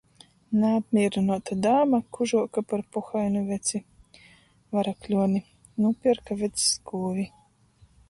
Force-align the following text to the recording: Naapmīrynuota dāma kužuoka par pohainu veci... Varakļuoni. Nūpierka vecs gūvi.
Naapmīrynuota 0.61 1.57
dāma 1.65 1.99
kužuoka 2.17 2.65
par 2.73 2.85
pohainu 2.97 3.45
veci... 3.53 3.83
Varakļuoni. 4.79 5.47
Nūpierka 5.87 6.43
vecs 6.45 6.69
gūvi. 6.95 7.33